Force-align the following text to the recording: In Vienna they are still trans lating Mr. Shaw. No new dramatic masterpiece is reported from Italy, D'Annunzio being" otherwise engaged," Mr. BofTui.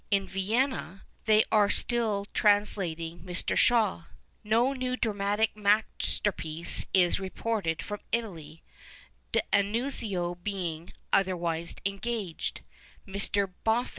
In 0.09 0.27
Vienna 0.27 1.03
they 1.25 1.43
are 1.51 1.69
still 1.69 2.25
trans 2.33 2.73
lating 2.73 3.19
Mr. 3.19 3.55
Shaw. 3.55 4.05
No 4.43 4.73
new 4.73 4.97
dramatic 4.97 5.55
masterpiece 5.55 6.87
is 6.91 7.19
reported 7.19 7.83
from 7.83 7.99
Italy, 8.11 8.63
D'Annunzio 9.31 10.39
being" 10.41 10.91
otherwise 11.13 11.75
engaged," 11.85 12.61
Mr. 13.07 13.53
BofTui. 13.63 13.89